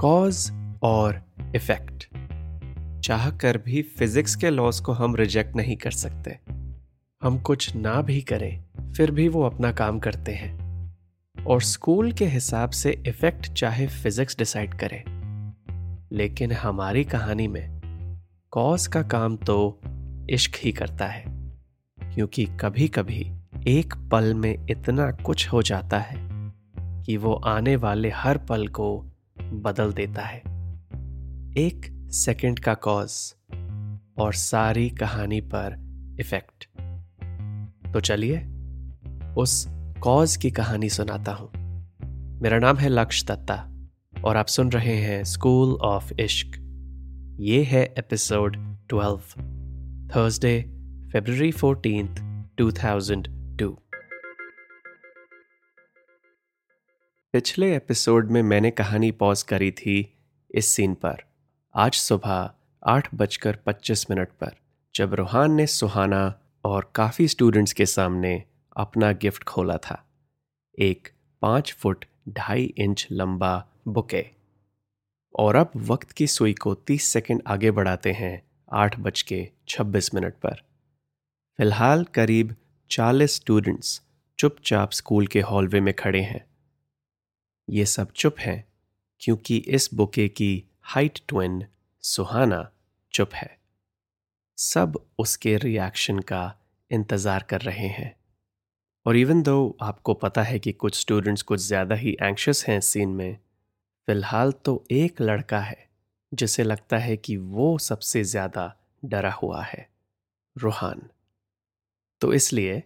Cause 0.00 0.52
और 0.82 1.22
effect 1.56 2.08
चाह 3.04 3.30
कर 3.30 3.58
भी 3.58 3.82
फिजिक्स 3.82 4.36
के 4.36 4.50
लॉस 4.50 4.80
को 4.80 4.92
हम 4.92 5.16
रिजेक्ट 5.16 5.56
नहीं 5.56 5.76
कर 5.76 5.90
सकते। 5.90 6.38
हम 7.22 7.38
कुछ 7.38 7.76
ना 7.76 8.02
भी 8.02 8.20
करें, 8.20 8.64
फिर 8.92 9.10
भी 9.10 9.28
वो 9.28 9.42
अपना 9.42 9.72
काम 9.72 9.98
करते 9.98 10.32
हैं। 10.32 10.60
और 11.46 11.62
स्कूल 11.62 12.12
के 12.12 12.26
हिसाब 12.26 12.70
से 12.70 13.02
इफ़ेक्ट 13.06 13.52
चाहे 13.52 13.86
फिजिक्स 13.86 14.38
डिसाइड 14.38 14.74
करे। 14.84 15.04
लेकिन 16.16 16.52
हमारी 16.52 17.04
कहानी 17.04 17.48
में 17.48 17.80
कॉज 18.50 18.86
का 18.86 19.02
काम 19.02 19.36
तो 19.36 19.80
इश्क 20.30 20.52
ही 20.64 20.72
करता 20.72 21.06
है। 21.06 21.24
क्योंकि 22.14 22.44
कभी 22.46 22.88
कभी 22.88 23.32
एक 23.66 23.94
पल 24.12 24.34
में 24.34 24.66
इतना 24.70 25.12
कुछ 25.12 25.48
हो 25.48 25.62
जाता 25.62 25.98
है 25.98 26.16
कि 27.02 27.16
वो 27.16 27.34
आने 27.34 27.76
वाले 27.76 28.10
हर 28.10 28.38
पल 28.38 28.68
को 28.68 29.06
बदल 29.52 29.92
देता 29.92 30.22
है। 30.22 30.38
एक 31.56 32.06
सेकंड 32.10 32.58
का 32.58 32.74
कॉज 32.74 33.34
और 34.18 34.32
सारी 34.32 34.90
कहानी 34.90 35.40
पर 35.40 35.90
इफ़ेक्ट 36.20 36.68
तो 37.92 38.00
चलिए, 38.00 38.46
उस 39.34 39.66
कॉज 40.02 40.36
की 40.36 40.50
कहानी 40.50 40.88
सुनाता 40.88 41.32
हूँ। 41.32 41.50
मेरा 42.42 42.58
नाम 42.58 42.76
है 42.76 42.88
लक्ष्य 42.88 43.26
दत्ता 43.26 43.70
और 44.24 44.36
आप 44.36 44.46
सुन 44.46 44.72
रहे 44.72 44.96
हैं 44.96 45.24
स्कूल 45.24 45.72
ऑफ़ 45.72 46.20
इश्क 46.20 46.66
ये 47.40 47.64
है 47.64 47.94
एपिसोड 47.98 48.76
12 48.92 49.20
थर्सडे 50.16 50.62
फेब्रवरी 51.12 51.52
14th 51.52 52.20
2002 52.60 53.39
पिछले 57.32 57.76
एपिसोड 57.76 58.30
में 58.30 58.42
मैंने 58.42 58.70
कहानी 58.70 59.10
पॉज 59.10 59.42
करी 59.42 59.70
थी 59.70 60.18
इस 60.50 60.66
सीन 60.66 60.94
पर। 60.94 61.16
आज 61.74 61.92
सुबह 61.92 62.50
आठ 62.86 63.14
बजकर 63.14 63.56
पच्चीस 63.56 64.10
मिनट 64.10 64.28
पर, 64.28 64.56
जब 64.94 65.14
रोहान 65.14 65.52
ने 65.52 65.66
सुहाना 65.66 66.40
और 66.64 66.92
काफ़ी 66.94 67.28
स्टूडेंट्स 67.28 67.72
के 67.72 67.86
सामने 67.86 68.44
अपना 68.76 69.12
गिफ्ट 69.12 69.44
खोला 69.44 69.76
था। 69.76 70.08
एक 70.78 71.08
पाँच 71.42 71.72
फुट 71.72 72.04
ढाई 72.28 72.74
इंच 72.78 73.08
लंबा 73.12 73.66
बुके। 73.88 74.26
और 75.38 75.56
अब 75.56 75.70
वक्त 75.76 76.12
की 76.12 76.26
सुई 76.26 76.52
को 76.52 76.74
तीस 76.74 77.04
सेकंड 77.04 77.42
आगे 77.46 77.70
बढ़ाते 77.70 78.12
हैं 78.12 78.42
आठ 78.72 79.00
बज 79.00 79.22
के 79.22 79.50
छब्बीस 79.68 80.14
मिनट 80.14 80.34
पर। 80.34 80.54
फ़िलहाल 81.58 82.04
करीब 82.04 82.56
चालीस 82.90 83.34
स्टूडेंट्स 83.34 84.02
चुपचाप 84.38 84.90
स्कूल 84.90 85.26
के 85.26 85.40
हॉलवे 85.40 85.80
में 85.80 85.94
खड़े 85.94 86.20
हैं। 86.20 86.49
ये 87.70 87.84
सब 87.86 88.12
चुप 88.12 88.38
हैं, 88.38 88.64
क्योंकि 89.22 89.56
इस 89.56 89.88
बुके 89.94 90.28
की 90.28 90.64
हाइट 90.84 91.18
ट्विन 91.28 91.62
सुहाना 92.04 92.70
चुप 93.14 93.34
है। 93.34 93.58
सब 94.58 94.98
उसके 95.18 95.56
रिएक्शन 95.56 96.18
का 96.18 96.42
इंतज़ार 96.90 97.42
कर 97.42 97.60
रहे 97.60 97.88
हैं। 97.88 98.14
और 99.06 99.16
इवन 99.16 99.42
दो 99.42 99.76
आपको 99.82 100.14
पता 100.14 100.42
है 100.42 100.58
कि 100.58 100.72
कुछ 100.72 100.98
स्टूडेंट्स 101.00 101.42
कुछ 101.42 101.60
ज़्यादा 101.60 101.94
ही 101.94 102.16
एंक्शस 102.22 102.64
हैं 102.68 102.80
सीन 102.80 103.08
में, 103.08 103.38
फ़िलहाल 104.08 104.52
तो 104.52 104.84
एक 104.90 105.20
लड़का 105.20 105.60
है, 105.60 105.88
जिसे 106.32 106.62
लगता 106.62 106.98
है 106.98 107.16
कि 107.16 107.36
वो 107.36 107.76
सबसे 107.78 108.24
ज़्यादा 108.24 108.74
डरा 109.04 109.32
हुआ 109.32 109.62
है, 109.62 109.88
रूहान। 110.56 111.08
तो 112.20 112.32
इसलिए 112.34 112.82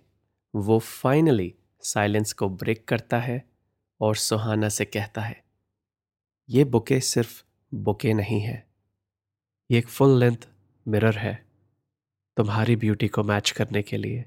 वो 0.55 0.79
फाइनली 0.79 1.55
साइलेंस 1.83 2.33
को 2.33 2.49
ब्रेक 2.49 2.85
करता 2.89 3.19
है 3.19 3.43
और 4.01 4.17
सुहाना 4.17 4.69
से 4.69 4.85
कहता 4.85 5.21
है, 5.21 5.43
ये 6.49 6.65
बुके 6.65 7.01
सिर्फ़ 7.01 7.43
बुके 7.73 8.13
नहीं 8.15 8.41
है। 8.41 8.67
ये 9.71 9.79
एक 9.79 9.89
फुल 9.89 10.19
लेंथ 10.21 10.49
मिरर 10.87 11.19
है 11.19 11.35
तुम्हारी 12.37 12.77
ब्यूटी 12.77 13.09
को 13.09 13.23
मैच 13.23 13.51
करने 13.51 13.83
के 13.83 13.97
लिए. 13.97 14.25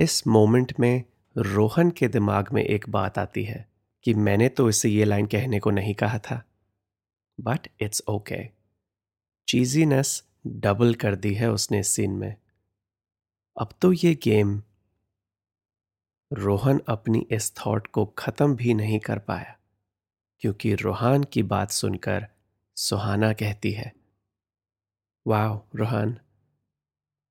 इस 0.00 0.26
मोमेंट 0.26 0.72
में 0.80 1.04
रोहन 1.36 1.90
के 1.90 2.08
दिमाग 2.08 2.52
में 2.52 2.62
एक 2.62 2.88
बात 2.90 3.18
आती 3.18 3.44
है 3.44 3.66
कि 4.04 4.14
मैंने 4.14 4.48
तो 4.48 4.68
इसे 4.68 4.88
ये 4.88 5.04
लाइन 5.04 5.26
कहने 5.26 5.60
को 5.60 5.70
नहीं 5.70 5.94
कहा 5.94 6.18
था 6.18 6.42
but 7.38 7.68
it's 7.80 8.02
okay 8.08 8.38
cheesiness 9.48 10.22
double 10.46 10.94
कर 10.94 11.14
दी 11.16 11.34
है 11.34 11.50
उसने 11.50 11.80
इस 11.80 11.88
सीन 11.88 12.10
में। 12.10 12.34
अब 13.56 13.74
तो 13.80 13.92
ये 13.92 14.14
गेम 14.14 14.62
रोहन 16.32 16.80
अपनी 16.88 17.26
इस 17.30 17.52
थॉट 17.56 17.86
को 17.86 18.04
ख़त्म 18.18 18.54
भी 18.56 18.74
नहीं 18.74 18.98
कर 19.00 19.18
पाया, 19.18 19.56
क्योंकि 20.42 20.74
रोहान 20.74 21.24
की 21.24 21.42
बात 21.42 21.70
सुनकर 21.70 22.26
सुहाना 22.76 23.32
कहती 23.32 23.72
है 23.72 23.92
वाह 25.26 25.58
रोहान 25.76 26.16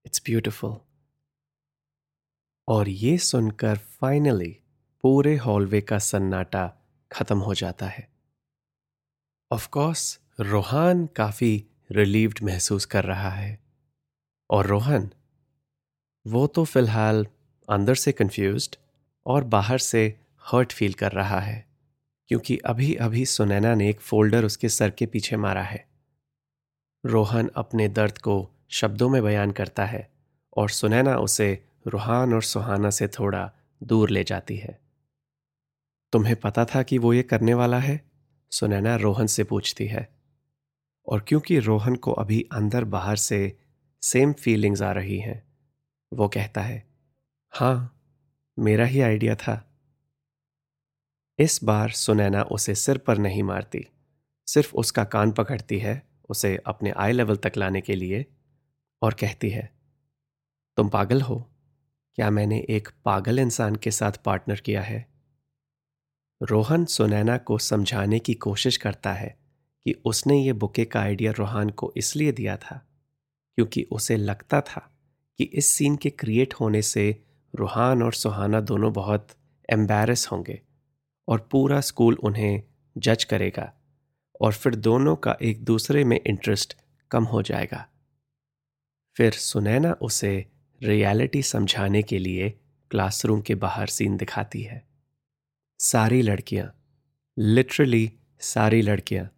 इट्स 0.05 0.21
ब्यूटिफुल 0.25 0.75
और 2.67 2.89
ये 2.89 3.17
सुनकर 3.17 3.77
फाइनली 3.77 4.51
पूरे 5.03 5.35
हॉलवे 5.37 5.81
का 5.81 5.99
सन्नाटा 5.99 6.65
खत्म 7.11 7.37
हो 7.37 7.53
जाता 7.53 7.85
है। 7.85 8.07
ऑफ़ 9.51 9.67
कोर्स 9.69 10.19
रोहान 10.39 11.05
काफ़ी 11.07 11.53
रिलीव्ड 11.91 12.39
महसूस 12.43 12.85
कर 12.85 13.03
रहा 13.03 13.29
है। 13.29 13.57
और 14.49 14.67
रोहन, 14.67 15.09
वो 16.25 16.45
तो 16.47 16.65
फ़िलहाल 16.65 17.25
अंदर 17.67 17.95
से 17.95 18.11
कंफ्यूज्ड 18.11 18.75
और 19.25 19.43
बाहर 19.43 19.77
से 19.77 20.19
हर्ट 20.45 20.73
फील 20.73 20.93
कर 20.93 21.11
रहा 21.11 21.39
है, 21.39 21.65
क्योंकि 22.27 22.57
अभी 22.57 22.93
अभी 22.95 23.25
सुनैना 23.25 23.73
ने 23.75 23.89
एक 23.89 24.01
फोल्डर 24.01 24.45
उसके 24.45 24.69
सर 24.69 24.89
के 24.89 25.05
पीछे 25.05 25.37
मारा 25.37 25.63
है। 25.63 25.85
रोहन 27.05 27.49
अपने 27.55 27.87
दर्द 27.87 28.17
को 28.17 28.49
शब्दों 28.69 29.09
में 29.09 29.23
बयान 29.23 29.51
करता 29.51 29.85
है 29.85 30.09
और 30.57 30.69
सुनैना 30.69 31.17
उसे 31.17 31.65
रूहान 31.87 32.33
और 32.33 32.43
सुहाना 32.43 32.89
से 32.89 33.07
थोड़ा 33.07 33.51
दूर 33.83 34.09
ले 34.09 34.23
जाती 34.23 34.57
है। 34.57 34.79
तुम्हें 36.13 36.35
पता 36.35 36.65
था 36.65 36.83
कि 36.83 36.97
वो 36.97 37.13
ये 37.13 37.23
करने 37.23 37.53
वाला 37.53 37.79
है? 37.79 38.01
सुनैना 38.51 38.95
रोहन 38.95 39.27
से 39.27 39.43
पूछती 39.43 39.87
है। 39.87 40.07
और 41.07 41.25
क्योंकि 41.27 41.59
रोहन 41.59 41.95
को 41.95 42.11
अभी 42.11 42.41
अंदर 42.51 42.83
बाहर 42.83 43.15
से 43.15 43.57
सेम 44.03 44.33
फीलिंग्स 44.33 44.81
आ 44.81 44.91
रही 44.91 45.19
हैं, 45.19 45.43
वो 46.11 46.27
कहता 46.27 46.61
है 46.61 46.83
हाँ 47.53 48.00
मेरा 48.59 48.85
ही 48.85 49.01
आइडिया 49.01 49.35
था। 49.35 49.79
इस 51.39 51.59
बार 51.63 51.89
सुनैना 51.89 52.41
उसे 52.43 52.75
सिर 52.75 52.97
पर 52.97 53.17
नहीं 53.17 53.43
मारती। 53.43 53.87
सिर्फ़ 54.47 54.75
उसका 54.75 55.03
कान 55.03 55.31
पकड़ती 55.31 55.79
है, 55.79 56.07
उसे 56.29 56.59
अपने 56.65 56.91
आई 56.91 57.11
लेवल 57.11 57.35
तक 57.35 57.51
लाने 57.57 57.81
के 57.81 57.95
लिए, 57.95 58.25
और 59.01 59.13
कहती 59.13 59.49
है, 59.49 59.71
तुम 60.77 60.89
पागल 60.89 61.21
हो। 61.21 61.49
क्या 62.15 62.29
मैंने 62.29 62.65
एक 62.69 62.89
पागल 63.05 63.39
इंसान 63.39 63.75
के 63.75 63.91
साथ 63.91 64.11
पार्टनर 64.11 64.59
किया 64.59 64.81
है? 64.81 65.07
रोहन 66.41 66.85
सुनैना 66.85 67.37
को 67.37 67.57
समझाने 67.57 68.19
की 68.19 68.33
कोशिश 68.33 68.77
करता 68.77 69.13
है 69.13 69.39
कि 69.85 69.93
उसने 70.05 70.43
ये 70.43 70.53
बुके 70.53 70.85
का 70.85 70.99
आइडिया 70.99 71.31
रोहान 71.31 71.69
को 71.69 71.93
इसलिए 71.97 72.31
दिया 72.31 72.57
था, 72.57 72.87
क्योंकि 73.57 73.83
उसे 73.91 74.17
लगता 74.17 74.61
था 74.61 74.89
कि 75.37 75.43
इस 75.43 75.65
सीन 75.65 75.95
के 75.95 76.09
क्रिएट 76.09 76.53
होने 76.53 76.81
से 76.81 77.23
रूहान 77.53 78.03
और 78.03 78.13
सुहाना 78.13 78.59
दोनों 78.61 78.93
बहुत 78.93 79.27
एम्बेरस 79.69 80.27
होंगे 80.31 80.61
और 81.27 81.47
पूरा 81.51 81.79
स्कूल 81.81 82.17
उन्हें 82.23 82.63
जज 82.95 83.23
करेगा 83.23 83.71
और 84.41 84.53
फिर 84.53 84.75
दोनों 84.75 85.15
का 85.15 85.37
एक 85.41 85.63
दूसरे 85.63 86.03
में 86.03 86.19
इंटरेस्ट 86.19 86.77
कम 87.11 87.23
हो 87.23 87.41
जाएगा। 87.41 87.85
फिर 89.17 89.31
सुनैना 89.31 89.91
उसे 90.01 90.33
रियलिटी 90.81 91.41
समझाने 91.43 92.01
के 92.03 92.19
लिए 92.19 92.49
क्लासरूम 92.91 93.41
के 93.41 93.55
बाहर 93.55 93.87
सीन 93.87 94.17
दिखाती 94.17 94.61
है। 94.61 94.83
सारी 95.79 96.21
लड़कियाँ 96.21 96.71
लिटरली 97.37 98.11
सारी 98.41 98.81
लड़कियाँ, 98.81 99.29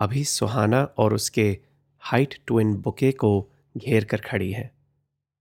अभी 0.00 0.24
सुहाना 0.24 0.82
और 0.98 1.14
उसके 1.14 1.58
हाइट 2.02 2.34
ट्विन 2.46 2.74
बुके 2.76 3.12
को 3.12 3.30
घेर 3.76 4.04
कर 4.04 4.20
खड़ी 4.20 4.52
हैं 4.52 4.70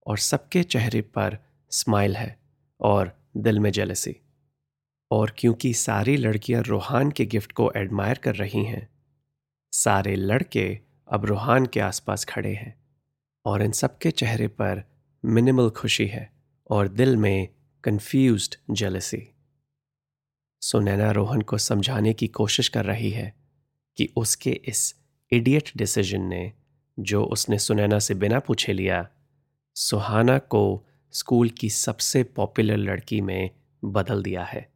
और 0.08 0.18
सबके 0.18 0.64
चेहरे 0.64 1.02
पर 1.02 1.38
स्माइल 1.74 2.16
है 2.16 2.40
और 2.80 3.20
दिल 3.38 3.60
में 3.60 3.72
जेलसी 3.72 4.16
और 5.12 5.36
क्योंकि 5.38 5.74
सारी 5.74 6.18
लड़कियाँ 6.18 6.64
रूहान 6.64 7.12
के 7.12 7.26
गिफ्ट 7.26 7.52
को 7.52 7.72
एडमायर 7.76 8.18
कर 8.18 8.36
रही 8.36 8.66
हैं, 8.66 8.90
सारे 9.72 10.16
लड़के 10.16 10.80
अब 11.08 11.26
रूहान 11.26 11.66
के 11.66 11.80
आसपास 11.80 12.26
खड़े 12.26 12.54
हैं 12.54 12.84
और 13.46 13.62
इन 13.62 13.72
सबके 13.72 14.12
चेहरे 14.12 14.48
पर 14.48 14.84
मिनिमल 15.26 15.70
खुशी 15.70 16.08
है 16.08 16.34
और 16.70 16.88
दिल 16.88 17.18
में 17.18 17.48
कंफ्यूज्ड 17.84 18.56
जेलसी 18.72 19.30
सुनैना 20.62 21.12
रोहन 21.12 21.42
को 21.42 21.58
समझाने 21.58 22.14
की 22.14 22.28
कोशिश 22.28 22.70
कर 22.70 22.86
रही 22.86 23.12
है 23.12 23.34
कि 23.98 24.10
उसके 24.18 24.52
इस 24.52 24.96
इडियट 25.32 25.70
डिसीज़न 25.78 26.22
ने 26.22 26.54
जो 27.00 27.26
उसने 27.26 27.60
सुनैना 27.60 28.00
से 28.00 28.14
बिना 28.14 28.40
पूछे 28.40 28.74
लिया, 28.74 29.10
सुहाना 29.76 30.40
को 30.40 30.88
स्कूल 31.14 31.50
की 31.50 31.70
सबसे 31.70 32.24
पॉपुलर 32.24 32.78
लड़की 32.78 33.22
में 33.22 33.50
बदल 33.84 34.24
दिया 34.24 34.44
है। 34.44 34.72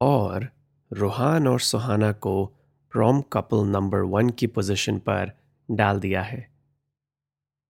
और 0.00 0.48
रूहान 0.92 1.48
और 1.48 1.60
सुहाना 1.60 2.12
को 2.12 2.46
प्रॉम 2.92 3.20
कपल 3.22 3.64
नंबर 3.66 4.00
वन 4.06 4.30
की 4.30 4.46
पोजीशन 4.46 4.98
पर 4.98 5.32
डाल 5.68 6.00
दिया 6.00 6.22
है। 6.22 6.48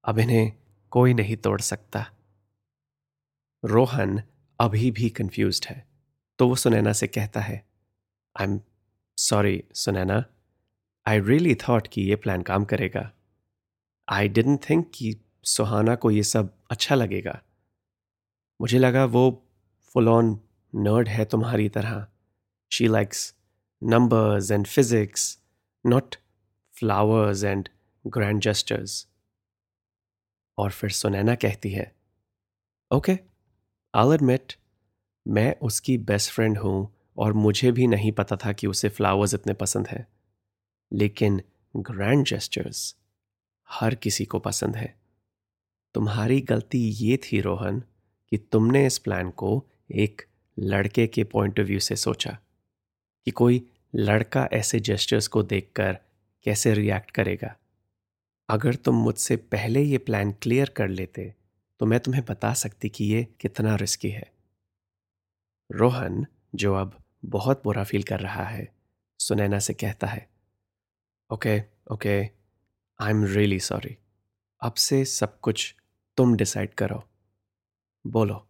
अब 0.04 0.18
इन्हें 0.18 0.52
कोई 0.92 1.14
नहीं 1.14 1.36
तोड़ 1.36 1.60
सकता। 1.60 2.04
रोहन 3.64 4.22
अभी 4.58 4.90
भी 4.90 5.08
कंफ्यूज 5.10 5.66
है 5.70 5.86
तो 6.38 6.48
वो 6.48 6.54
सुनैना 6.54 6.92
से 6.92 7.06
कहता 7.06 7.40
है 7.40 7.64
I 8.36 8.46
am 8.46 8.60
sorry 9.18 9.62
Sunaina. 9.74 10.24
I 11.06 11.20
really 11.20 11.54
thought 11.54 11.86
कि 11.86 12.02
ये 12.02 12.16
प्लान 12.16 12.42
काम 12.42 12.64
करेगा। 12.64 13.10
आई 14.08 14.28
डिडंट 14.28 14.60
थिंक 14.70 14.90
कि 14.94 15.14
सुहाना 15.44 15.94
को 15.94 16.10
ये 16.10 16.22
सब 16.22 16.54
अच्छा 16.70 16.94
लगेगा। 16.94 17.40
मुझे 18.60 18.78
लगा 18.78 19.04
वो 19.04 19.46
फुल 19.82 20.08
ऑन 20.08 20.40
नर्ड 20.74 21.08
है 21.08 21.24
तुम्हारी 21.24 21.68
तरह। 21.68 22.06
She 22.72 22.88
likes 22.88 23.34
numbers 23.82 24.50
and 24.50 24.66
physics 24.66 25.38
not 25.86 26.16
flowers 26.78 27.44
and 27.44 27.68
grand 28.06 28.40
gestures 28.40 29.06
और 30.58 30.70
फिर 30.70 30.90
सुनैना 30.90 31.34
कहती 31.34 31.70
है 31.70 31.96
ओके 32.90 33.18
आई 33.94 34.14
एडमिट 34.14 34.52
मैं 35.28 35.54
उसकी 35.62 35.98
बेस्ट 35.98 36.32
फ्रेंड 36.32 36.58
हूँ 36.58 36.94
और 37.16 37.32
मुझे 37.32 37.72
भी 37.72 37.86
नहीं 37.86 38.12
पता 38.12 38.36
था 38.36 38.52
कि 38.52 38.66
उसे 38.66 38.88
फ्लावर्स 38.88 39.34
इतने 39.34 39.54
पसंद 39.54 39.88
हैं। 39.88 40.06
लेकिन 40.92 41.42
ग्रैंड 41.76 42.26
जेस्टर्स 42.26 42.96
हर 43.68 43.94
किसी 43.94 44.24
को 44.24 44.38
पसंद 44.38 44.76
है। 44.76 44.98
तुम्हारी 45.94 46.40
गलती 46.40 46.78
ये 46.78 47.16
थी, 47.16 47.40
रोहन 47.40 47.82
कि 48.32 48.36
तुमने 48.52 48.86
इस 48.86 48.98
प्लान 48.98 49.30
को 49.30 49.64
एक 49.96 50.22
लड़के 50.56 51.06
के 51.06 51.24
पॉइंट 51.24 51.60
ऑफ़ 51.60 51.66
व्यू 51.66 51.80
से 51.80 51.96
सोचा 51.96 52.38
कि 53.26 53.30
कोई 53.30 53.62
लड़का 53.94 54.48
ऐसे 54.52 54.80
जेस्टर्स 54.80 55.26
को 55.28 55.42
देखकर 55.42 55.98
कैसे 56.46 56.74
रिएक्ट 56.74 57.10
करेगा। 57.10 57.54
अगर 58.48 58.74
तुम 58.74 58.94
मुझसे 58.94 59.36
पहले 59.36 59.82
ये 59.82 59.98
प्लान 59.98 60.32
क्लियर 60.32 60.68
कर 60.68 60.88
लेते 60.88 61.32
तो 61.80 61.86
मैं 61.86 62.00
तुम्हें 62.00 62.24
बता 62.24 62.52
सकती 62.54 62.88
कि 62.88 63.04
ये 63.04 63.26
कितना 63.40 63.74
रिस्की 63.76 64.10
है। 64.10 64.30
रोहन 65.70 66.26
जो 66.54 66.74
अब 66.74 66.96
बहुत 67.24 67.62
बुरा 67.64 67.84
फील 67.84 68.02
कर 68.02 68.20
रहा 68.20 68.44
है, 68.44 68.68
सुनैना 69.20 69.58
से 69.58 69.74
कहता 69.74 70.06
है 70.06 70.28
okay 71.30 71.58
okay 71.92 72.18
I 72.98 73.10
am 73.10 73.24
really 73.26 73.60
sorry 73.60 73.96
अब 74.62 74.74
से 74.74 75.04
सब 75.04 75.38
कुछ 75.40 75.74
तुम 76.18 76.34
डिसाइड 76.36 76.74
करो। 76.74 77.02
बोलो, 78.06 78.48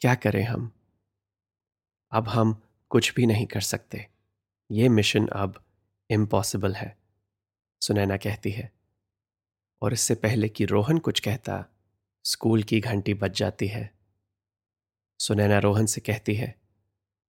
क्या 0.00 0.14
करें 0.14 0.44
हम? 0.44 0.72
अब 2.12 2.28
हम 2.28 2.62
कुछ 2.88 3.14
भी 3.14 3.26
नहीं 3.26 3.46
कर 3.46 3.60
सकते। 3.60 4.08
ये 4.70 4.88
मिशन 4.88 5.26
अब 5.26 5.64
इम्पॉसिबल 6.10 6.74
है, 6.74 6.98
सुनैना 7.82 8.16
कहती 8.16 8.50
है। 8.50 8.72
और 9.82 9.92
इससे 9.92 10.14
पहले 10.14 10.48
कि 10.48 10.64
रोहन 10.64 10.98
कुछ 10.98 11.20
कहता, 11.20 11.64
स्कूल 12.24 12.62
की 12.62 12.80
घंटी 12.80 13.14
बज 13.14 13.36
जाती 13.36 13.66
है। 13.66 13.94
सुनैना 15.20 15.58
रोहन 15.58 15.86
से 15.86 16.00
कहती 16.00 16.34
है, 16.34 16.60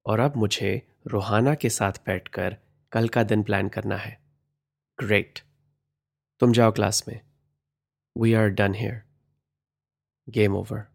और 0.05 0.19
अब 0.19 0.35
मुझे 0.35 0.87
रोहाना 1.07 1.55
के 1.55 1.69
साथ 1.69 1.93
बैठकर 2.05 2.57
कल 2.91 3.07
का 3.07 3.23
दिन 3.23 3.43
प्लान 3.43 3.69
करना 3.69 3.97
है। 3.97 4.21
ग्रेट 4.99 5.39
तुम 6.39 6.53
जाओ 6.53 6.71
क्लास 6.71 7.07
में। 7.07 7.21
We 8.17 8.33
are 8.33 8.49
done 8.49 8.73
here 8.73 9.03
game 10.29 10.55
over 10.55 10.94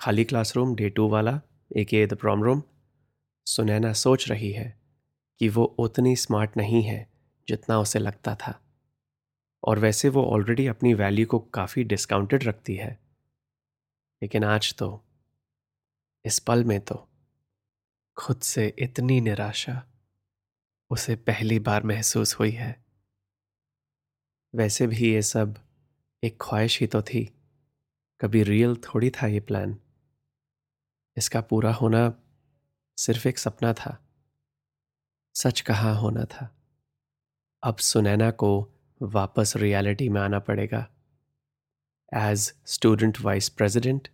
खाली 0.00 0.24
क्लासरूम 0.24 0.74
डे 0.74 0.90
टू 0.90 1.08
वाला 1.08 1.40
एक 1.76 2.08
द 2.08 2.14
प्रॉम 2.14 2.42
रूम 2.42 2.62
सुनैना 3.46 3.92
सोच 3.92 4.28
रही 4.28 4.52
है 4.52 4.80
कि 5.38 5.48
वो 5.48 5.64
उतनी 5.64 6.16
स्मार्ट 6.16 6.56
नहीं 6.56 6.82
है 6.82 7.08
जितना 7.48 7.78
उसे 7.78 7.98
लगता 7.98 8.34
था। 8.34 8.60
और 9.64 9.78
वैसे 9.78 10.08
वो 10.08 10.24
ऑलरेडी 10.24 10.66
अपनी 10.66 10.94
वैल्यू 10.94 11.26
को 11.26 11.38
काफ़ी 11.38 11.84
डिस्काउंटेड 11.84 12.44
रखती 12.44 12.76
है। 12.76 12.98
लेकिन 14.22 14.44
आज 14.44 14.74
तो 14.74 15.04
इस 16.24 16.38
पल 16.38 16.64
में 16.64 16.80
तो 16.80 17.08
खुद 18.16 18.40
से 18.40 18.74
इतनी 18.78 19.20
निराशा 19.20 19.86
उसे 20.90 21.16
पहली 21.16 21.58
बार 21.58 21.82
महसूस 21.82 22.34
हुई 22.34 22.50
है। 22.50 22.84
वैसे 24.54 24.86
भी 24.86 25.12
ये 25.12 25.22
सब 25.22 25.58
एक 26.24 26.38
ख्वाहिश 26.40 26.80
ही 26.80 26.86
तो 26.86 27.02
थी। 27.02 27.34
कभी 28.20 28.42
रियल 28.42 28.76
थोड़ी 28.76 29.10
था 29.10 29.26
ये 29.26 29.40
प्लान 29.40 29.78
इसका 31.20 31.40
पूरा 31.40 31.72
होना 31.72 32.12
सिर्फ़ 32.98 33.26
एक 33.28 33.38
सपना 33.38 33.72
था। 33.72 33.96
सच 35.34 35.60
कहा 35.60 35.92
होना 35.92 36.24
था? 36.24 36.54
अब 37.62 37.76
सुनैना 37.78 38.30
को 38.30 38.50
वापस 39.00 39.52
रियलिटी 39.56 40.08
में 40.08 40.20
आना 40.20 40.38
पड़ेगा। 40.38 40.86
एज 42.12 42.52
स्टूडेंट 42.66 43.20
वाइस 43.20 43.48
प्रेसिडेंट 43.48 44.08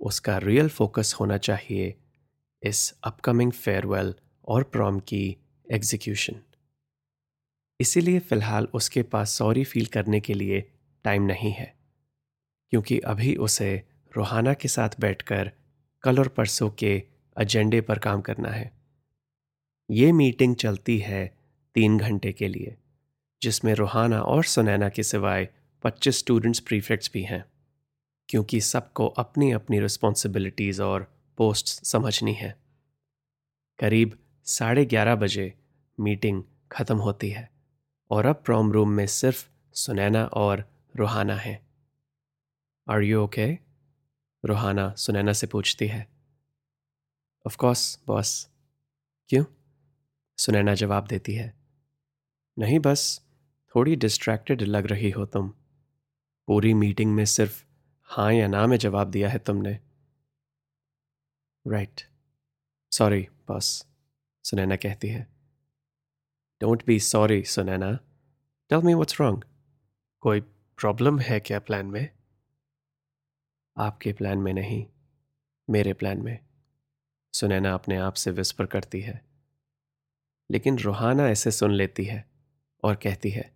उसका 0.00 0.38
रियल 0.38 0.68
फोकस 0.68 1.14
होना 1.20 1.38
चाहिए 1.38 1.94
इस 2.62 2.90
अपकमिंग 3.04 3.52
फेयरवेल 3.52 4.14
और 4.48 4.62
प्रॉम 4.62 4.98
की 5.00 5.24
एग्जीक्यूशन 5.66 6.40
इसीलिए 7.80 8.18
फ़िलहाल 8.20 8.68
उसके 8.74 9.02
पास 9.02 9.30
सॉरी 9.30 9.64
फील 9.64 9.86
करने 9.86 10.20
के 10.20 10.34
लिए 10.34 10.60
टाइम 11.04 11.22
नहीं 11.22 11.52
है, 11.52 11.74
क्योंकि 12.72 12.98
अभी 12.98 13.34
उसे 13.36 13.70
रोहाना 14.16 14.54
के 14.54 14.68
साथ 14.68 15.00
बैठकर 15.00 15.50
कल 16.04 16.18
और 16.18 16.28
परसों 16.28 16.70
के 16.70 17.02
एजेंडे 17.40 17.80
पर 17.80 17.98
काम 17.98 18.20
करना 18.20 18.48
है। 18.48 18.72
ये 19.90 20.12
मीटिंग 20.12 20.56
चलती 20.56 20.98
है 20.98 21.36
तीन 21.74 21.98
घंटे 21.98 22.32
के 22.32 22.48
लिए, 22.48 22.76
जिसमें 23.42 23.74
रोहाना 23.74 24.20
और 24.20 24.44
सुनैना 24.44 24.88
के 24.88 25.02
सिवाय 25.02 25.48
25 25.82 26.18
स्टूडेंट्स 26.18 26.60
प्रीफेक्ट्स 26.60 27.10
भी 27.14 27.22
हैं, 27.22 27.44
क्योंकि 28.28 28.60
सबको 28.60 29.06
अपनी 29.06 29.52
अपनी 29.52 29.80
रिस्पॉन्सिबिलिटीज़ 29.80 30.82
और 30.82 31.12
पोस्ट्स 31.38 31.88
समझनी 31.88 32.32
है। 32.32 32.58
करीब 33.78 34.18
साढ़े 34.44 34.84
ग्यारह 34.84 35.14
बजे 35.14 35.54
मीटिंग 36.00 36.42
ख़त्म 36.72 36.96
होती 36.96 37.30
है, 37.30 37.50
और 38.10 38.26
अब 38.26 38.42
प्रॉम 38.44 38.72
रूम 38.72 38.90
में 38.90 39.06
सिर्फ़ 39.06 39.48
सुनैना 39.72 40.24
और 40.24 40.64
रोहाना 40.96 41.36
है। 41.36 41.66
Are 42.88 43.02
you 43.02 43.20
okay 43.20 43.63
Rohana 44.44 44.94
Sunaina 44.94 45.32
से 45.32 45.46
पूछती 45.46 45.86
है। 45.86 46.08
ऑफ़ 47.46 47.56
कोर्स 47.56 48.00
बॉस 48.06 48.50
क्यों? 49.28 49.44
सुनैना 50.38 50.74
जवाब 50.74 51.06
देती 51.06 51.34
है। 51.34 51.54
नहीं 52.58 52.78
बस, 52.78 53.22
थोड़ी 53.74 53.96
डिस्ट्रैक्टेड 53.96 54.62
लग 54.62 54.86
रही 54.86 55.10
हो 55.10 55.26
तुम। 55.26 55.48
पूरी 56.46 56.74
मीटिंग 56.74 57.14
में 57.14 57.24
सिर्फ़ 57.24 57.64
हाँ 58.02 58.32
या 58.32 58.48
ना 58.48 58.66
में 58.66 58.76
जवाब 58.76 59.10
दिया 59.10 59.28
है 59.28 59.38
तुमने। 59.38 59.80
राइट 61.66 62.00
सॉरी 62.92 63.28
बॉस 63.48 63.86
सुनैना 64.44 64.76
कहती 64.76 65.08
है। 65.08 65.26
Don't 66.60 66.86
be 66.86 67.00
sorry 67.00 67.44
Sunaina. 67.44 67.92
Tell 68.68 68.78
me 68.78 68.94
what's 68.94 69.20
wrong 69.20 69.44
कोई 70.20 70.40
प्रॉब्लम 70.76 71.18
है 71.18 71.40
क्या 71.40 71.58
प्लान 71.58 71.86
में? 71.86 72.23
आपके 73.76 74.12
प्लान 74.12 74.38
में 74.38 74.52
नहीं, 74.52 74.86
मेरे 75.70 75.92
प्लान 75.92 76.22
में। 76.22 76.38
सुनैना 77.34 77.74
अपने 77.74 77.96
आप 77.96 78.14
से 78.14 78.30
विस्पर 78.30 78.66
करती 78.66 79.00
है। 79.00 79.24
लेकिन 80.50 80.78
रोहाना 80.78 81.28
ऐसे 81.28 81.50
सुन 81.50 81.70
लेती 81.70 82.04
है 82.04 82.30
और 82.82 82.96
कहती 82.96 83.30
है 83.30 83.54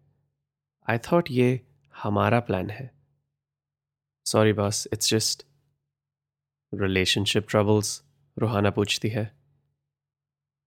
आई 0.91 0.99
थॉट 0.99 1.31
ये 1.31 1.67
हमारा 1.97 2.41
प्लान 2.41 2.71
है। 2.71 2.95
Sorry 4.27 4.53
boss 4.53 4.89
it's 4.93 5.11
just 5.11 5.47
relationship 6.75 7.47
troubles 7.49 8.05
Rohana 8.39 8.71
पूछती 8.71 9.09
है। 9.09 9.37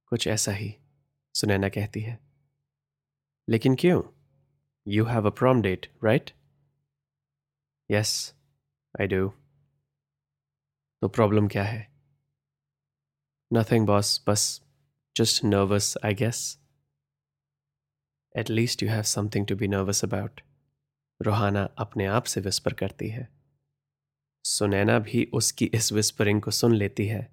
कुछ 0.05 0.27
ऐसा 0.27 0.51
ही, 0.51 0.75
सुनैना 1.36 1.70
कहती 1.70 2.01
है। 2.01 2.20
लेकिन 3.50 3.75
क्यों? 3.75 4.03
You 4.88 5.05
have 5.05 5.27
a 5.27 5.34
prom 5.34 5.62
date 5.62 5.91
right 6.03 6.31
yes 7.91 8.36
I 9.01 9.08
do 9.08 9.34
तो 11.01 11.08
प्रॉब्लम 11.08 11.48
क्या 11.48 11.63
है? 11.63 11.88
नथिंग 13.51 13.86
बॉस 13.88 14.24
बस 14.27 14.41
just 15.15 15.43
nervous 15.43 15.98
I 16.05 16.13
guess 16.13 16.41
at 18.36 18.50
least 18.50 18.84
you 18.84 18.89
have 18.89 19.03
something 19.03 19.48
to 19.48 19.55
be 19.55 19.67
nervous 19.67 20.03
about 20.03 20.41
Rohana 21.20 21.63
अपने 21.77 22.05
आप 22.05 22.24
से 22.24 22.41
विस्पर 22.41 22.74
करती 22.74 23.10
है। 23.10 23.27
सुनैना 24.46 24.98
भी 25.00 25.24
उसकी 25.34 25.65
इस 25.65 25.91
विस्परिंग 25.93 26.41
को 26.41 26.51
सुन 26.51 26.75
लेती 26.75 27.08
है 27.08 27.27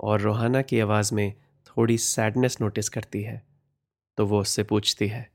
और 0.00 0.20
रोहाना 0.20 0.62
की 0.62 0.80
आवाज़ 0.80 1.14
में 1.14 1.32
थोड़ी 1.66 1.98
सैडनेस 1.98 2.60
नोटिस 2.60 2.88
करती 2.88 3.22
है। 3.22 3.42
तो 4.18 4.26
वो 4.26 4.40
उससे 4.40 4.62
पूछती 4.62 5.08
है, 5.08 5.30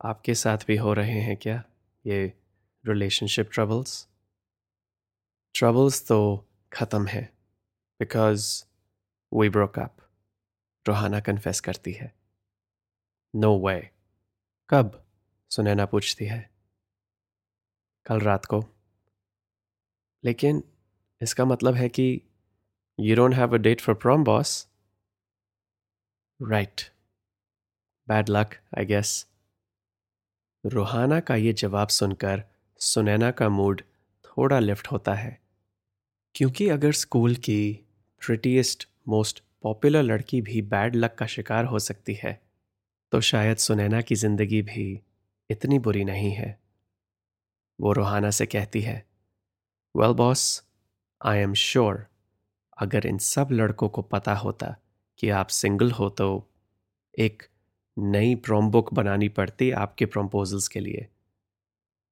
आपके 0.00 0.34
साथ 0.34 0.66
भी 0.66 0.76
हो 0.76 0.92
रहे 0.92 1.20
हैं 1.20 1.36
क्या 1.36 1.62
ये 2.04 2.26
रिलेशनशिप 2.84 3.50
ट्रबल्स 3.52 4.06
ट्रबल्स 5.54 6.06
तो 6.06 6.46
ख़त्म 6.72 7.06
है 7.06 7.20
because 8.00 8.46
we 9.32 9.48
broke 9.48 9.78
up 9.78 9.96
Rohana 10.86 11.20
confess 11.20 11.60
करती 11.60 11.92
है। 11.92 12.12
नो 13.34 13.50
वे 13.58 13.90
कब? 14.70 15.00
सुनैना 15.50 15.86
पूछती 15.86 16.24
है। 16.24 16.50
कल 18.06 18.20
रात 18.20 18.44
को। 18.44 18.64
लेकिन 20.24 20.62
इसका 21.20 21.44
मतलब 21.44 21.74
है 21.74 21.88
कि 21.88 22.20
you 23.00 23.16
don't 23.16 23.34
have 23.34 23.54
a 23.54 23.58
date 23.58 23.80
for 23.80 23.94
prom 23.94 24.24
boss 24.24 24.56
right 26.40 26.80
bad 28.08 28.28
luck 28.28 28.54
I 28.78 28.84
guess 28.84 29.26
Rohana 30.64 31.20
का 31.20 31.36
ये 31.36 31.52
जवाब 31.52 31.88
सुनकर 31.88 32.44
सुनैना 32.80 33.30
का 33.30 33.48
मूड 33.48 33.82
थोड़ा 34.24 34.58
लिफ्ट 34.58 34.86
होता 34.86 35.14
है। 35.14 35.43
क्योंकि 36.34 36.68
अगर 36.68 36.92
स्कूल 36.92 37.34
की 37.34 37.72
प्रिटीएस्ट 38.22 38.86
मोस्ट 39.08 39.42
पॉपुलर 39.62 40.02
लड़की 40.02 40.40
भी 40.42 40.62
बैड 40.62 40.96
लक 40.96 41.14
का 41.14 41.26
शिकार 41.26 41.64
हो 41.64 41.78
सकती 41.78 42.14
है 42.14 42.40
तो 43.12 43.20
शायद 43.20 43.56
सुनैना 43.56 44.00
की 44.00 44.14
ज़िंदगी 44.14 44.60
भी 44.62 45.00
इतनी 45.50 45.78
बुरी 45.78 46.04
नहीं 46.04 46.32
है। 46.32 46.58
वो 47.78 47.92
रोहाना 47.92 48.30
से 48.30 48.46
कहती 48.46 48.80
है 48.80 48.96
well 49.94 50.12
boss 50.12 50.62
I 51.20 51.38
am 51.38 51.54
sure 51.54 52.04
अगर 52.78 53.06
इन 53.06 53.18
सब 53.18 53.48
लड़कों 53.52 53.88
को 53.88 54.02
पता 54.02 54.34
होता 54.34 54.74
कि 55.18 55.28
आप 55.30 55.48
सिंगल 55.52 55.90
हो 55.90 56.08
तो 56.10 56.28
एक 57.18 57.42
नई 57.96 58.34
प्रोम 58.34 58.70
बुक 58.70 58.94
बनानी 58.94 59.28
पड़ती 59.30 59.70
आपके 59.70 60.06
प्रम्पोजल्स 60.06 60.68
के 60.68 60.80
लिए। 60.80 61.06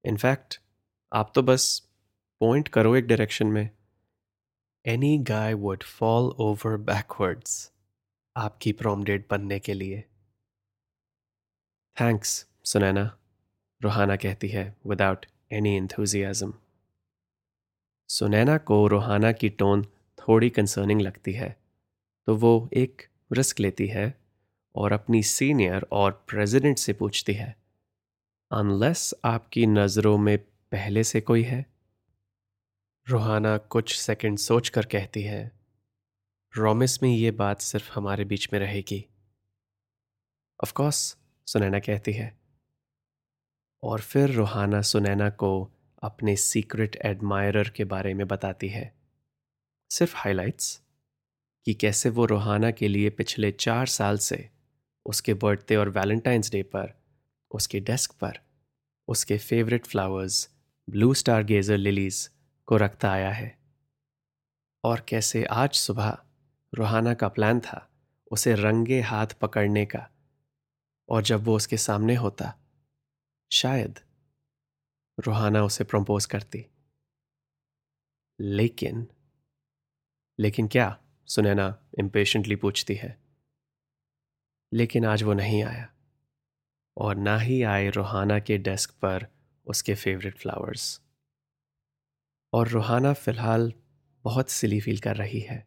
इनफैक्ट 0.04 0.60
आप 1.12 1.32
तो 1.34 1.42
बस 1.42 1.78
पॉइंट 2.40 2.68
करो 2.68 2.96
एक 2.96 3.06
डायरेक्शन 3.06 3.46
में। 3.46 3.68
Any 4.84 5.18
guy 5.18 5.54
would 5.54 5.82
fall 5.82 6.24
over 6.40 6.76
backwards 6.76 7.52
आपकी 8.36 8.72
प्रोम 8.72 9.04
डेट 9.04 9.26
बनने 9.30 9.58
के 9.60 9.74
लिए। 9.74 10.02
थैंक्स 11.96 12.34
सुनैना 12.64 13.04
रोहाना 13.80 14.16
कहती 14.16 14.48
है 14.48 14.64
विदाउट 14.86 15.26
एनी 15.52 15.76
इंथुजियाज़म 15.76 16.52
सुनैना 18.08 18.56
को 18.58 18.86
रोहाना 18.86 19.32
की 19.32 19.48
टोन 19.48 19.84
थोड़ी 20.18 20.50
कंसर्निंग 20.50 21.00
लगती 21.00 21.32
है 21.32 21.56
तो 22.28 22.36
वो 22.36 22.52
एक 22.74 23.02
रिस्क 23.32 23.60
लेती 23.60 23.86
है 23.86 24.12
और 24.74 24.92
अपनी 24.92 25.22
सीनियर 25.22 25.86
और 25.92 26.12
प्रेसिडेंट 26.28 26.78
से 26.78 26.92
पूछती 26.92 27.34
है 27.34 27.54
अनलेस 28.50 29.14
आपकी 29.24 29.66
नज़रों 29.66 30.18
में 30.18 30.36
पहले 30.72 31.04
से 31.04 31.20
कोई 31.20 31.42
है? 31.42 31.71
रोहाना 33.08 33.58
कुछ 33.58 33.96
सेकंड 33.96 34.38
सोच 34.38 34.68
कर 34.68 34.86
कहती 34.86 35.22
है, 35.22 35.52
रोमिस 36.56 37.02
में 37.02 37.10
ये 37.10 37.30
बात 37.30 37.60
सिर्फ़ 37.60 37.90
हमारे 37.92 38.24
बीच 38.24 38.48
में 38.52 38.60
रहेगी। 38.60 39.06
ऑफ़ 40.64 40.72
कोर्स 40.72 41.16
सुनैना 41.46 41.78
कहती 41.78 42.12
है। 42.12 42.38
और 43.82 44.00
फिर 44.00 44.30
रोहाना 44.30 44.82
सुनैना 44.82 45.30
को 45.30 45.70
अपने 46.02 46.36
सीक्रेट 46.36 46.96
एडमायरर 46.96 47.68
के 47.68 47.84
बारे 47.84 48.14
में 48.14 48.28
बताती 48.28 48.68
है। 48.68 48.94
सिर्फ़ 49.90 50.16
हाइलाइट्स 50.16 50.82
कि 51.64 51.74
कैसे 51.74 52.08
वो 52.08 52.26
रोहाना 52.26 52.70
के 52.70 52.88
लिए 52.88 53.10
पिछले 53.10 53.52
चार 53.52 53.86
साल 53.86 54.18
से 54.18 54.50
उसके 55.06 55.34
बर्थडे 55.34 55.76
और 55.76 55.88
वैलेंटाइंस 55.88 56.50
डे 56.50 56.62
पर, 56.62 57.02
उसके 57.50 57.80
डेस्क 57.80 58.12
पर, 58.12 58.40
उसके 59.08 59.38
favourite 59.38 59.86
flowers 59.86 60.50
blue 60.90 61.14
stargazer 61.44 61.76
lilies 61.76 62.31
को 62.66 62.76
रखता 62.76 63.10
आया 63.10 63.30
है। 63.30 63.58
और 64.84 65.00
कैसे 65.00 65.44
आज 65.44 65.74
सुबह 65.74 66.18
रोहाना 66.74 67.14
का 67.14 67.28
प्लान 67.28 67.60
था 67.60 67.90
उसे 68.30 68.54
रंगे 68.54 69.00
हाथ 69.00 69.26
पकड़ने 69.26 69.86
का, 69.86 70.10
और 71.08 71.22
जब 71.22 71.44
वो 71.44 71.56
उसके 71.56 71.76
सामने 71.76 72.14
होता, 72.14 72.58
शायद 73.52 74.00
रोहाना 75.26 75.64
उसे 75.64 75.84
प्रपोज 75.84 76.26
करती। 76.26 76.66
लेकिन 78.40 79.08
लेकिन 80.40 80.68
क्या, 80.68 80.98
सुनैना 81.26 81.88
इम्पेशेंटली 81.98 82.56
पूछती 82.56 82.94
है। 82.94 83.18
लेकिन 84.74 85.06
आज 85.06 85.22
वो 85.22 85.32
नहीं 85.32 85.64
आया, 85.64 85.88
और 86.96 87.16
ना 87.16 87.38
ही 87.38 87.62
आए 87.62 87.90
रोहाना 87.90 88.38
के 88.38 88.58
डेस्क 88.58 88.90
पर 88.90 89.26
उसके 89.66 89.94
फेवरेट 89.94 90.38
फ्लावर्स 90.38 91.01
और 92.52 92.68
रोहाना 92.68 93.12
फ़िलहाल 93.12 93.72
बहुत 94.24 94.50
सिली 94.50 94.80
फील 94.80 94.98
कर 94.98 95.16
रही 95.16 95.40
है। 95.40 95.66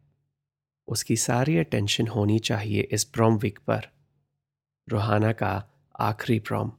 उसकी 0.88 1.16
सारी 1.18 1.58
अटेंशन 1.58 2.08
होनी 2.08 2.40
चाहिए 2.40 2.82
इस 2.82 3.04
प्रॉम 3.04 3.38
वीक 3.38 3.60
पर। 3.60 3.90
रोहाना 4.88 5.32
का 5.32 5.54
आखिरी 6.00 6.40
prom 6.40 6.72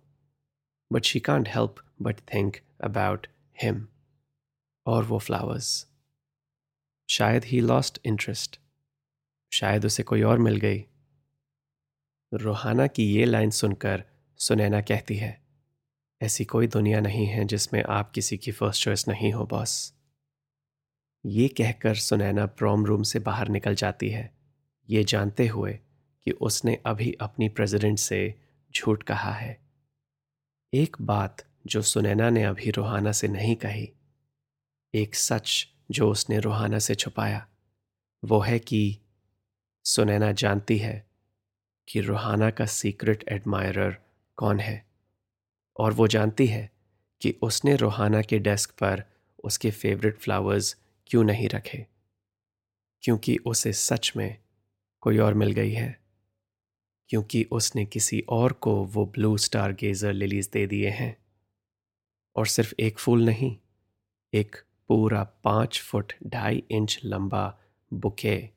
but 0.93 1.05
she 1.05 1.21
can't 1.21 1.49
help 1.49 1.75
but 2.03 2.21
think 2.35 2.57
about 2.85 3.27
him 3.63 3.87
और 4.87 5.05
वो 5.05 5.19
फ्लावर्स 5.19 5.87
शायद 7.09 7.45
ही 7.45 7.61
लॉस्ट 7.61 7.99
इंटरेस्ट 8.05 8.61
शायद 9.53 9.85
उसे 9.85 10.03
कोई 10.03 10.23
और 10.23 10.39
मिल 10.39 10.57
गई। 10.57 10.85
रोहाना 12.33 12.87
की 12.87 13.05
ये 13.05 13.25
लाइन 13.25 13.51
सुनकर 13.51 14.05
सुनैना 14.37 14.81
कहती 14.81 15.17
है, 15.17 15.41
ऐसी 16.21 16.45
कोई 16.45 16.67
दुनिया 16.67 17.01
नहीं 17.01 17.27
है 17.27 17.45
जिसमें 17.45 17.83
आप 17.83 18.11
किसी 18.11 18.39
की 18.39 18.53
फ़र्स्ट 18.53 18.85
चॉइस 18.85 19.09
नहीं 19.09 19.33
हो 19.33 19.47
बॉस 19.47 19.93
ये 21.27 21.49
कहकर 21.49 21.95
सुनैना 21.95 22.47
प्रॉम 22.47 22.87
रूम 22.87 23.03
से 23.03 23.19
बाहर 23.19 23.49
निकल 23.49 23.75
जाती 23.75 24.11
है। 24.11 24.35
ये 24.91 25.05
जानते 25.05 25.47
हुए 25.47 25.79
कि 26.25 26.31
उसने 26.31 26.79
अभी 26.87 27.13
अपनी 27.13 27.49
प्रेसिडेंट 27.49 27.99
से 27.99 28.35
झूठ 28.77 29.03
कहा 29.03 29.33
है। 29.33 29.59
एक 30.75 30.97
बात 31.01 31.37
जो 31.67 31.83
सुनैना 31.83 32.31
ने 32.31 32.45
अभी 32.45 32.71
रोहाना 32.71 33.13
से 33.13 33.29
नहीं 33.29 33.57
कही, 33.57 33.93
एक 34.95 35.15
सच 35.15 35.67
जो 35.91 36.11
उसने 36.11 36.39
रोहाना 36.39 36.79
से 36.79 36.95
छुपाया, 36.95 37.47
वो 38.25 38.41
है 38.41 38.59
कि 38.59 38.99
सुनैना 39.85 40.33
जानती 40.33 40.79
है 40.79 41.07
कि 41.89 42.01
रोहाना 42.01 42.51
का 42.51 42.67
सीक्रेट 42.67 43.25
एडमायरर 43.29 43.97
कौन 44.37 44.61
है 44.61 44.87
और 45.77 45.93
वो 45.93 46.07
जानती 46.07 46.47
है 46.47 46.71
कि 47.21 47.39
उसने 47.43 47.77
रोहाना 47.77 48.23
के 48.23 48.39
डेस्क 48.39 48.71
पर 48.71 49.05
उसके 49.45 49.71
फेवरेट 49.71 50.19
फ्लावर्स 50.19 50.77
क्यों 51.07 51.25
नहीं 51.25 51.49
रखे? 51.49 51.87
क्योंकि 53.03 53.37
उसे 53.37 53.73
सच 53.73 54.13
में 54.17 54.39
कोई 55.01 55.19
और 55.19 55.35
मिल 55.35 55.53
गई 55.53 55.73
है। 55.73 56.01
क्योंकि 57.09 57.45
उसने 57.45 57.87
किसी 57.87 58.25
और 58.29 58.53
को 58.53 58.85
वो 58.85 59.07
ब्लू 59.07 59.37
स्टार 59.37 59.73
गेजर 59.73 60.13
लिलीज 60.13 60.49
दे 60.53 60.67
दिए 60.67 60.91
हैं। 60.91 61.17
और 62.37 62.47
सिर्फ़ 62.47 62.75
एक 62.81 62.99
फूल 62.99 63.25
नहीं, 63.25 63.57
एक 64.35 64.57
पूरा 64.89 65.25
पाँच 65.25 65.81
फुट 65.81 66.13
ढाई 66.27 66.63
इंच 66.71 67.01
लंबा 67.05 67.59
bouquet 67.93 68.49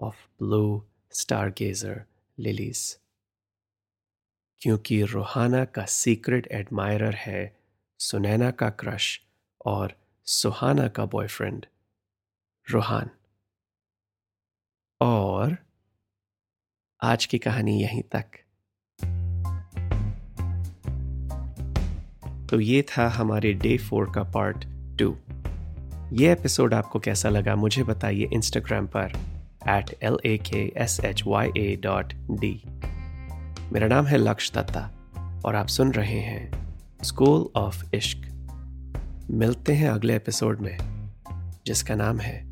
of 0.00 0.26
blue 0.38 0.86
stargazer 1.50 2.04
lilies. 2.38 2.98
क्योंकि 4.60 5.02
रोहाना 5.02 5.64
का 5.64 5.84
सीक्रेट 5.84 6.48
एडमायरर 6.52 7.14
है 7.14 7.56
सुनैना 7.98 8.50
का 8.50 8.70
क्रश 8.70 9.20
और 9.66 9.94
सुहाना 10.24 10.88
का 10.88 11.06
बॉयफ्रेंड। 11.06 11.66
रोहान। 12.70 13.10
और 15.00 15.56
आज 17.02 17.26
की 17.26 17.38
कहानी 17.38 17.82
यहीं 17.82 18.02
तक। 18.02 18.24
तो 22.50 22.60
ये 22.60 22.82
था 22.82 23.08
हमारे 23.08 23.52
डे 23.52 23.78
फोर 23.78 24.12
का 24.14 24.22
पार्ट 24.22 24.64
टू 24.98 25.16
ये 26.16 26.32
एपिसोड 26.32 26.74
आपको 26.74 26.98
कैसा 26.98 27.28
लगा 27.28 27.56
मुझे 27.56 27.84
बताइए 27.84 28.28
इंस्टाग्राम 28.32 28.86
पर 28.86 29.12
at 29.68 30.02
L 30.02 30.18
A 30.26 30.38
K 30.38 30.72
S 30.76 31.00
H 31.00 31.22
Y 31.26 31.50
A 31.58 31.76
dot 31.76 32.12
D 32.14 32.62
मेरा 33.72 33.86
नाम 33.86 34.06
है 34.06 34.18
लक्ष्य 34.18 34.60
दत्ता 34.60 34.90
और 35.46 35.54
आप 35.54 35.66
सुन 35.66 35.92
रहे 35.92 36.20
हैं 36.20 36.74
स्कूल 37.02 37.60
ऑफ़ 37.60 37.94
इश्क 37.94 38.28
मिलते 39.30 39.72
हैं 39.72 39.90
अगले 39.90 40.16
एपिसोड 40.16 40.60
में, 40.60 40.78
जिसका 41.66 41.94
नाम 41.94 42.20
है 42.20 42.51